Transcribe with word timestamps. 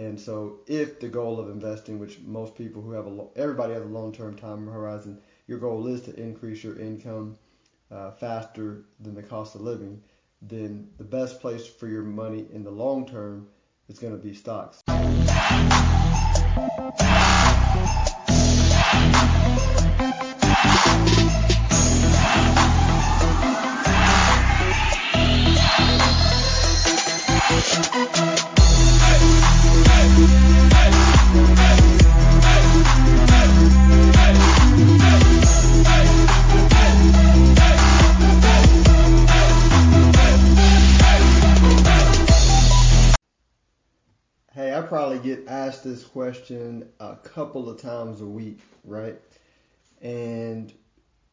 And 0.00 0.18
so, 0.18 0.60
if 0.66 0.98
the 0.98 1.08
goal 1.10 1.38
of 1.38 1.50
investing, 1.50 1.98
which 1.98 2.20
most 2.20 2.54
people 2.54 2.80
who 2.80 2.92
have 2.92 3.06
a 3.06 3.26
everybody 3.36 3.74
has 3.74 3.82
a 3.82 3.86
long-term 3.86 4.34
time 4.36 4.66
horizon, 4.66 5.20
your 5.46 5.58
goal 5.58 5.86
is 5.88 6.00
to 6.02 6.18
increase 6.18 6.64
your 6.64 6.78
income 6.80 7.36
uh, 7.90 8.10
faster 8.12 8.86
than 8.98 9.14
the 9.14 9.22
cost 9.22 9.56
of 9.56 9.60
living, 9.60 10.02
then 10.40 10.88
the 10.96 11.04
best 11.04 11.38
place 11.42 11.66
for 11.66 11.86
your 11.86 12.02
money 12.02 12.46
in 12.50 12.64
the 12.64 12.70
long 12.70 13.06
term 13.06 13.46
is 13.90 13.98
going 13.98 14.18
to 14.18 14.18
be 14.18 14.32
stocks. 14.32 14.80
Probably 44.90 45.20
get 45.20 45.46
asked 45.46 45.84
this 45.84 46.02
question 46.02 46.84
a 46.98 47.14
couple 47.14 47.70
of 47.70 47.80
times 47.80 48.20
a 48.20 48.26
week, 48.26 48.58
right? 48.82 49.16
And 50.02 50.72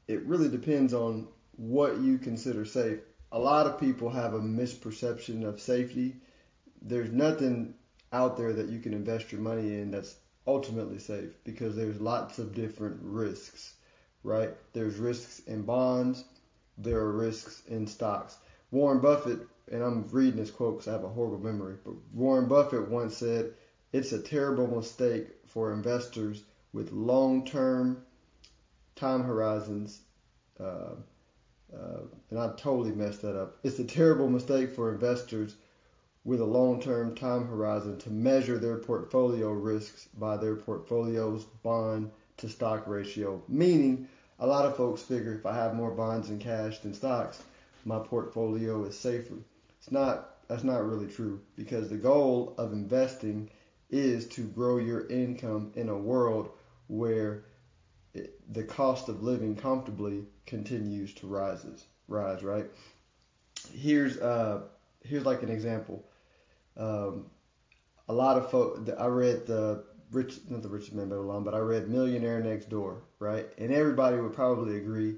it 0.07 0.23
really 0.27 0.48
depends 0.48 0.93
on 0.93 1.27
what 1.55 1.98
you 1.98 2.20
consider 2.20 2.65
safe. 2.65 2.99
A 3.31 3.39
lot 3.39 3.65
of 3.65 3.79
people 3.79 4.12
have 4.12 4.35
a 4.35 4.39
misperception 4.39 5.43
of 5.43 5.59
safety. 5.59 6.17
There's 6.84 7.09
nothing 7.09 7.73
out 8.13 8.38
there 8.38 8.53
that 8.53 8.70
you 8.70 8.77
can 8.79 8.93
invest 8.93 9.31
your 9.31 9.41
money 9.41 9.73
in 9.73 9.89
that's 9.89 10.17
ultimately 10.45 10.99
safe 10.99 11.43
because 11.43 11.76
there's 11.76 11.99
lots 11.99 12.37
of 12.37 12.54
different 12.54 12.99
risks, 13.01 13.73
right? 14.21 14.51
There's 14.73 14.98
risks 14.98 15.39
in 15.48 15.63
bonds, 15.63 16.26
there 16.77 16.99
are 16.99 17.12
risks 17.12 17.63
in 17.67 17.87
stocks. 17.87 18.37
Warren 18.71 18.99
Buffett 18.99 19.40
and 19.71 19.84
I'm 19.84 20.07
reading 20.12 20.40
this 20.40 20.51
quote 20.51 20.77
because 20.77 20.87
I 20.87 20.93
have 20.93 21.04
a 21.04 21.10
horrible 21.10 21.40
memory, 21.40 21.76
but 21.84 21.96
Warren 22.13 22.48
Buffett 22.48 22.90
once 22.90 23.18
said, 23.18 23.51
it's 23.91 24.13
a 24.13 24.21
terrible 24.21 24.68
mistake 24.68 25.27
for 25.46 25.73
investors 25.73 26.43
with 26.73 26.91
long-term 26.91 28.01
time 28.95 29.23
horizons, 29.23 30.01
uh, 30.60 30.95
uh, 31.73 32.01
and 32.29 32.40
I 32.40 32.54
totally 32.57 32.91
messed 32.91 33.21
that 33.23 33.40
up. 33.40 33.57
It's 33.63 33.79
a 33.79 33.84
terrible 33.84 34.29
mistake 34.29 34.71
for 34.71 34.93
investors 34.93 35.55
with 36.23 36.41
a 36.41 36.45
long-term 36.45 37.15
time 37.15 37.48
horizon 37.48 37.98
to 37.99 38.10
measure 38.10 38.57
their 38.57 38.77
portfolio 38.77 39.51
risks 39.51 40.07
by 40.18 40.38
their 40.38 40.55
portfolio's 40.55 41.43
bond 41.63 42.12
to 42.38 42.49
stock 42.49 42.88
ratio. 42.88 43.41
Meaning, 43.48 44.07
a 44.40 44.48
lot 44.48 44.65
of 44.65 44.77
folks 44.77 45.01
figure 45.01 45.34
if 45.34 45.45
I 45.45 45.55
have 45.55 45.73
more 45.73 45.91
bonds 45.91 46.29
and 46.29 46.40
cash 46.40 46.79
than 46.79 46.93
stocks, 46.93 47.41
my 47.88 47.99
portfolio 47.99 48.84
is 48.84 48.99
safer. 48.99 49.35
It's 49.80 49.91
not 49.91 50.46
that's 50.49 50.63
not 50.63 50.85
really 50.85 51.07
true 51.07 51.41
because 51.55 51.90
the 51.90 51.96
goal 51.96 52.54
of 52.57 52.74
investing 52.74 53.49
is 53.90 54.27
to 54.27 54.41
grow 54.41 54.77
your 54.77 55.07
income 55.07 55.71
in 55.76 55.88
a 55.90 55.98
world 55.98 56.49
where 56.88 57.46
it, 58.13 58.34
the 58.54 58.63
cost 58.63 59.07
of 59.07 59.24
living 59.24 59.55
comfortably 59.55 60.26
continues 60.46 61.13
to 61.13 61.27
rises 61.27 61.85
rise 62.10 62.44
right? 62.44 62.66
Here's 63.74 64.18
uh 64.18 64.63
here's 65.03 65.25
like 65.25 65.41
an 65.41 65.50
example. 65.50 66.03
Um, 66.75 67.28
a 68.09 68.13
lot 68.13 68.38
of 68.38 68.51
folks 68.51 68.91
I 69.00 69.06
read 69.06 69.47
the 69.47 69.85
rich 70.12 70.40
not 70.50 70.62
the 70.62 70.69
richest 70.69 70.94
man 70.94 71.07
Babylon 71.07 71.46
but 71.46 71.53
I 71.53 71.59
read 71.59 71.88
Millionaire 71.88 72.41
Next 72.41 72.69
Door 72.69 73.03
right? 73.19 73.47
And 73.57 73.72
everybody 73.72 74.18
would 74.18 74.34
probably 74.34 74.75
agree 74.75 75.16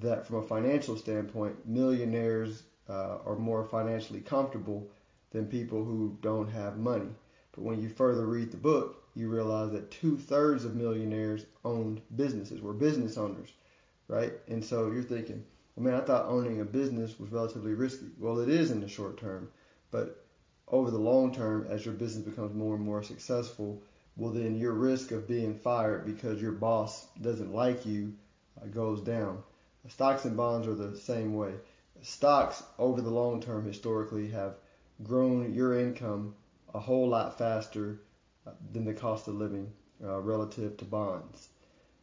that 0.00 0.26
from 0.26 0.36
a 0.36 0.42
financial 0.42 0.96
standpoint 0.96 1.66
millionaires 1.66 2.64
uh, 2.88 3.18
are 3.24 3.36
more 3.36 3.64
financially 3.64 4.20
comfortable 4.20 4.88
than 5.30 5.46
people 5.46 5.84
who 5.84 6.16
don't 6.20 6.48
have 6.48 6.78
money. 6.78 7.10
But 7.52 7.64
when 7.64 7.80
you 7.80 7.88
further 7.88 8.26
read 8.26 8.50
the 8.50 8.56
book, 8.56 9.02
you 9.14 9.28
realize 9.28 9.70
that 9.72 9.90
two 9.90 10.16
thirds 10.16 10.64
of 10.64 10.74
millionaires 10.74 11.46
owned 11.64 12.00
businesses, 12.16 12.60
were 12.60 12.72
business 12.72 13.16
owners, 13.16 13.52
right? 14.08 14.32
And 14.48 14.64
so 14.64 14.90
you're 14.90 15.02
thinking, 15.02 15.44
well, 15.76 15.84
man, 15.84 15.94
I 15.94 16.04
thought 16.04 16.26
owning 16.26 16.60
a 16.60 16.64
business 16.64 17.18
was 17.18 17.30
relatively 17.30 17.74
risky. 17.74 18.06
Well, 18.18 18.40
it 18.40 18.48
is 18.48 18.70
in 18.70 18.80
the 18.80 18.88
short 18.88 19.18
term, 19.18 19.50
but 19.90 20.24
over 20.68 20.90
the 20.90 20.98
long 20.98 21.32
term, 21.32 21.66
as 21.68 21.84
your 21.84 21.94
business 21.94 22.24
becomes 22.24 22.54
more 22.54 22.74
and 22.74 22.84
more 22.84 23.02
successful, 23.02 23.82
well, 24.16 24.32
then 24.32 24.56
your 24.56 24.72
risk 24.72 25.10
of 25.12 25.28
being 25.28 25.54
fired 25.54 26.06
because 26.06 26.40
your 26.40 26.52
boss 26.52 27.06
doesn't 27.20 27.52
like 27.52 27.84
you 27.84 28.14
uh, 28.60 28.66
goes 28.66 29.00
down. 29.00 29.42
Stocks 29.88 30.24
and 30.24 30.36
bonds 30.36 30.66
are 30.66 30.74
the 30.74 30.96
same 30.96 31.34
way 31.34 31.54
stocks 32.04 32.62
over 32.78 33.00
the 33.00 33.10
long 33.10 33.40
term 33.40 33.64
historically 33.64 34.28
have 34.28 34.56
grown 35.02 35.54
your 35.54 35.78
income 35.78 36.34
a 36.74 36.78
whole 36.78 37.08
lot 37.08 37.38
faster 37.38 38.00
uh, 38.46 38.50
than 38.72 38.84
the 38.84 38.92
cost 38.92 39.26
of 39.26 39.34
living 39.34 39.72
uh, 40.02 40.20
relative 40.20 40.76
to 40.76 40.84
bonds. 40.84 41.48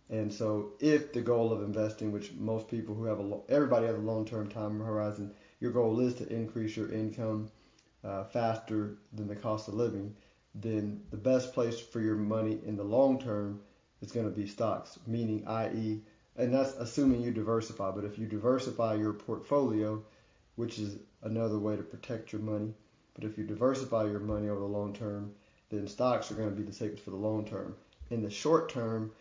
And 0.09 0.33
so, 0.33 0.71
if 0.79 1.13
the 1.13 1.21
goal 1.21 1.53
of 1.53 1.61
investing, 1.61 2.11
which 2.11 2.33
most 2.33 2.67
people 2.67 2.95
who 2.95 3.05
have 3.05 3.19
a 3.19 3.39
everybody 3.47 3.85
has 3.85 3.95
a 3.95 3.99
long-term 3.99 4.49
time 4.49 4.79
horizon, 4.79 5.31
your 5.59 5.71
goal 5.71 5.99
is 5.99 6.15
to 6.15 6.33
increase 6.33 6.75
your 6.75 6.91
income 6.91 7.49
uh, 8.03 8.23
faster 8.23 8.97
than 9.13 9.27
the 9.27 9.35
cost 9.35 9.67
of 9.67 9.75
living, 9.75 10.15
then 10.55 11.01
the 11.11 11.17
best 11.17 11.53
place 11.53 11.79
for 11.79 12.01
your 12.01 12.15
money 12.15 12.59
in 12.65 12.75
the 12.75 12.83
long 12.83 13.19
term 13.19 13.61
is 14.01 14.11
going 14.11 14.25
to 14.25 14.35
be 14.35 14.47
stocks, 14.47 14.99
meaning, 15.05 15.43
i.e., 15.47 16.01
and 16.41 16.51
that's 16.51 16.73
assuming 16.73 17.21
you 17.21 17.31
diversify. 17.31 17.91
But 17.91 18.03
if 18.03 18.17
you 18.17 18.25
diversify 18.25 18.95
your 18.95 19.13
portfolio, 19.13 20.03
which 20.55 20.79
is 20.79 20.97
another 21.21 21.59
way 21.59 21.75
to 21.75 21.83
protect 21.83 22.33
your 22.33 22.41
money, 22.41 22.73
but 23.13 23.25
if 23.25 23.37
you 23.37 23.43
diversify 23.43 24.05
your 24.05 24.19
money 24.19 24.49
over 24.49 24.61
the 24.61 24.65
long 24.65 24.91
term, 24.91 25.33
then 25.69 25.87
stocks 25.87 26.31
are 26.31 26.33
going 26.33 26.49
to 26.49 26.55
be 26.55 26.63
the 26.63 26.73
safest 26.73 27.03
for 27.03 27.11
the 27.11 27.15
long 27.15 27.45
term. 27.45 27.75
In 28.09 28.23
the 28.23 28.31
short 28.31 28.69
term, 28.69 29.11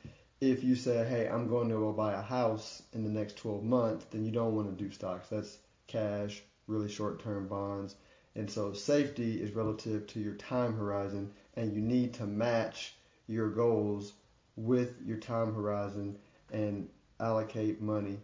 if 0.41 0.65
you 0.65 0.75
say, 0.75 1.07
hey, 1.07 1.29
I'm 1.29 1.47
going 1.47 1.69
to 1.69 1.75
go 1.75 1.93
buy 1.93 2.15
a 2.15 2.23
house 2.23 2.83
in 2.95 3.05
the 3.05 3.11
next 3.11 3.37
12 3.37 3.65
months, 3.65 4.07
then 4.11 4.25
you 4.25 4.33
don't 4.33 4.55
want 4.55 4.75
to 4.75 4.85
do 4.85 4.91
stocks. 4.91 5.29
That's 5.29 5.59
cash, 5.89 6.41
really 6.69 6.89
short 6.89 7.23
term 7.23 7.49
bonds. 7.49 7.97
And 8.35 8.51
so 8.51 8.73
safety 8.73 9.43
is 9.43 9.55
relative 9.55 10.07
to 10.07 10.21
your 10.21 10.37
time 10.37 10.75
horizon, 10.75 11.33
and 11.55 11.75
you 11.75 11.83
need 11.83 12.15
to 12.15 12.27
match 12.27 12.95
your 13.27 13.51
goals 13.51 14.15
with 14.57 14.95
your 15.05 15.19
time 15.19 15.53
horizon 15.53 16.17
and 16.51 16.89
allocate 17.21 17.81
money 17.81 18.19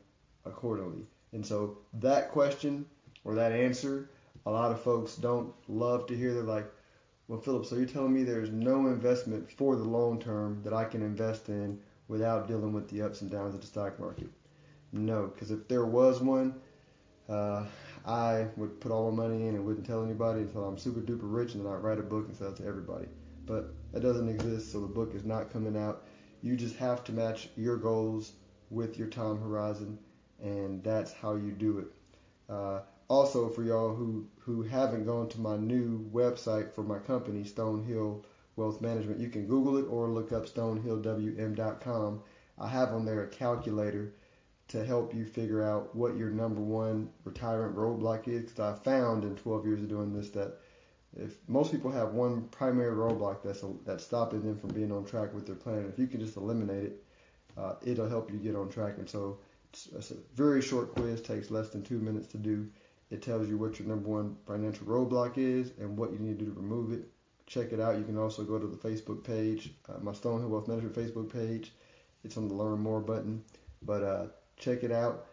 accordingly. 0.44 1.06
And 1.32 1.44
so 1.44 1.78
that 1.94 2.30
question 2.30 2.86
or 3.24 3.34
that 3.34 3.52
answer, 3.52 4.10
a 4.46 4.50
lot 4.50 4.70
of 4.70 4.80
folks 4.80 5.16
don't 5.16 5.52
love 5.68 6.06
to 6.06 6.16
hear. 6.16 6.32
They're 6.32 6.42
like, 6.42 6.70
well, 7.28 7.40
Philip, 7.40 7.66
so 7.66 7.76
you're 7.76 7.86
telling 7.86 8.14
me 8.14 8.22
there's 8.22 8.50
no 8.50 8.86
investment 8.86 9.50
for 9.50 9.76
the 9.76 9.84
long 9.84 10.20
term 10.20 10.60
that 10.62 10.72
I 10.72 10.84
can 10.84 11.02
invest 11.02 11.48
in 11.48 11.80
without 12.08 12.46
dealing 12.46 12.72
with 12.72 12.88
the 12.88 13.02
ups 13.02 13.20
and 13.20 13.30
downs 13.30 13.54
of 13.54 13.60
the 13.60 13.66
stock 13.66 13.98
market? 13.98 14.30
No, 14.92 15.26
because 15.26 15.50
if 15.50 15.66
there 15.68 15.84
was 15.84 16.20
one, 16.20 16.54
uh, 17.28 17.64
I 18.06 18.46
would 18.56 18.80
put 18.80 18.92
all 18.92 19.10
my 19.10 19.26
money 19.26 19.48
in 19.48 19.56
and 19.56 19.64
wouldn't 19.64 19.86
tell 19.86 20.04
anybody 20.04 20.40
until 20.40 20.64
I'm 20.64 20.78
super 20.78 21.00
duper 21.00 21.22
rich 21.22 21.54
and 21.54 21.66
then 21.66 21.72
I'd 21.72 21.82
write 21.82 21.98
a 21.98 22.02
book 22.02 22.28
and 22.28 22.36
sell 22.36 22.50
it 22.50 22.56
to 22.56 22.66
everybody. 22.66 23.08
But 23.44 23.74
that 23.92 24.00
doesn't 24.00 24.28
exist, 24.28 24.70
so 24.70 24.80
the 24.80 24.86
book 24.86 25.14
is 25.14 25.24
not 25.24 25.52
coming 25.52 25.76
out. 25.76 26.06
You 26.42 26.56
just 26.56 26.76
have 26.76 27.02
to 27.04 27.12
match 27.12 27.48
your 27.56 27.76
goals 27.76 28.32
with 28.70 28.98
your 28.98 29.08
time 29.08 29.38
horizon, 29.40 29.98
and 30.42 30.82
that's 30.82 31.12
how 31.12 31.34
you 31.34 31.52
do 31.52 31.78
it. 31.78 31.86
Uh, 32.48 32.80
also, 33.08 33.48
for 33.48 33.62
y'all 33.62 33.94
who 33.94 34.26
who 34.40 34.62
haven't 34.62 35.06
gone 35.06 35.28
to 35.28 35.40
my 35.40 35.56
new 35.56 36.08
website 36.12 36.72
for 36.72 36.82
my 36.82 36.98
company, 36.98 37.44
Stonehill 37.44 38.24
Wealth 38.56 38.80
Management, 38.80 39.20
you 39.20 39.28
can 39.28 39.46
Google 39.46 39.76
it 39.76 39.86
or 39.88 40.08
look 40.08 40.32
up 40.32 40.46
StonehillWM.com. 40.46 42.22
I 42.58 42.68
have 42.68 42.92
on 42.92 43.04
there 43.04 43.22
a 43.22 43.28
calculator 43.28 44.14
to 44.68 44.84
help 44.84 45.14
you 45.14 45.24
figure 45.24 45.62
out 45.62 45.94
what 45.94 46.16
your 46.16 46.30
number 46.30 46.60
one 46.60 47.10
retirement 47.24 47.76
roadblock 47.76 48.26
is. 48.26 48.50
Because 48.50 48.58
I 48.58 48.82
found 48.82 49.24
in 49.24 49.36
12 49.36 49.66
years 49.66 49.82
of 49.82 49.88
doing 49.88 50.12
this 50.12 50.30
that 50.30 50.58
if 51.16 51.36
most 51.48 51.70
people 51.70 51.90
have 51.90 52.14
one 52.14 52.48
primary 52.48 52.94
roadblock 52.94 53.42
that's 53.42 53.62
a, 53.62 53.72
that's 53.84 54.04
stopping 54.04 54.42
them 54.42 54.58
from 54.58 54.70
being 54.70 54.92
on 54.92 55.04
track 55.04 55.32
with 55.32 55.46
their 55.46 55.54
plan, 55.54 55.86
if 55.92 55.98
you 55.98 56.06
can 56.06 56.20
just 56.20 56.36
eliminate 56.36 56.84
it, 56.84 57.04
uh, 57.56 57.74
it'll 57.84 58.08
help 58.08 58.30
you 58.30 58.38
get 58.38 58.54
on 58.54 58.68
track. 58.68 58.94
And 58.98 59.08
so 59.08 59.38
it's, 59.72 59.88
it's, 59.94 60.10
a 60.10 60.16
very 60.34 60.62
short 60.62 60.94
quiz, 60.94 61.20
takes 61.20 61.50
less 61.50 61.70
than 61.70 61.82
two 61.82 61.98
minutes 61.98 62.28
to 62.28 62.38
do. 62.38 62.68
It 63.10 63.22
tells 63.22 63.48
you 63.48 63.56
what 63.56 63.78
your 63.78 63.88
number 63.88 64.08
one 64.08 64.36
financial 64.46 64.86
roadblock 64.86 65.38
is 65.38 65.72
and 65.78 65.96
what 65.96 66.12
you 66.12 66.18
need 66.18 66.38
to 66.38 66.44
do 66.44 66.52
to 66.52 66.60
remove 66.60 66.92
it. 66.92 67.08
Check 67.46 67.72
it 67.72 67.80
out. 67.80 67.96
You 67.96 68.04
can 68.04 68.18
also 68.18 68.42
go 68.42 68.58
to 68.58 68.66
the 68.66 68.76
Facebook 68.76 69.22
page, 69.22 69.72
uh, 69.88 69.98
my 70.00 70.10
Stonehill 70.10 70.48
Wealth 70.48 70.66
Management 70.66 70.96
Facebook 70.96 71.32
page. 71.32 71.72
It's 72.24 72.36
on 72.36 72.48
the 72.48 72.54
Learn 72.54 72.80
More 72.80 73.00
button. 73.00 73.44
But 73.82 74.02
uh, 74.02 74.26
check 74.56 74.82
it 74.82 74.90
out. 74.90 75.26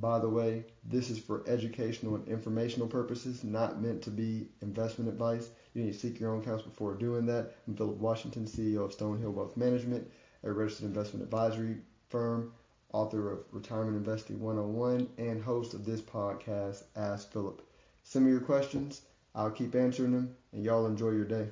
By 0.00 0.18
the 0.18 0.28
way, 0.28 0.64
this 0.84 1.10
is 1.10 1.18
for 1.18 1.42
educational 1.48 2.16
and 2.16 2.28
informational 2.28 2.86
purposes, 2.86 3.42
not 3.42 3.80
meant 3.80 4.02
to 4.02 4.10
be 4.10 4.48
investment 4.60 5.08
advice. 5.08 5.48
You 5.74 5.84
need 5.84 5.92
to 5.92 5.98
seek 5.98 6.20
your 6.20 6.32
own 6.32 6.44
counsel 6.44 6.68
before 6.68 6.94
doing 6.94 7.26
that. 7.26 7.54
I'm 7.66 7.76
Philip 7.76 7.96
Washington, 7.96 8.44
CEO 8.44 8.84
of 8.84 8.96
Stonehill 8.96 9.32
Wealth 9.32 9.56
Management, 9.56 10.10
a 10.46 10.52
registered 10.52 10.86
investment 10.86 11.24
advisory 11.24 11.76
firm, 12.08 12.52
author 12.92 13.32
of 13.32 13.40
Retirement 13.50 13.96
Investing 13.96 14.40
101, 14.40 15.08
and 15.18 15.42
host 15.42 15.74
of 15.74 15.84
this 15.84 16.00
podcast, 16.00 16.84
Ask 16.94 17.32
Philip. 17.32 17.62
Send 18.04 18.24
me 18.24 18.30
your 18.30 18.40
questions. 18.40 19.02
I'll 19.34 19.50
keep 19.50 19.74
answering 19.74 20.12
them, 20.12 20.36
and 20.52 20.64
y'all 20.64 20.86
enjoy 20.86 21.10
your 21.10 21.24
day. 21.24 21.48